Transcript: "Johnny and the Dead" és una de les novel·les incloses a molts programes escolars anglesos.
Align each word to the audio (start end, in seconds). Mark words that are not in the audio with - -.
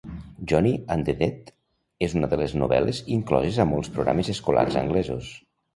"Johnny 0.51 0.71
and 0.95 1.09
the 1.09 1.15
Dead" 1.19 1.51
és 2.07 2.15
una 2.21 2.31
de 2.33 2.41
les 2.43 2.57
novel·les 2.63 3.05
incloses 3.19 3.61
a 3.67 3.69
molts 3.75 3.95
programes 3.99 4.35
escolars 4.39 4.85
anglesos. 4.87 5.35